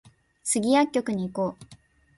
[0.43, 1.65] スギ薬局に行こう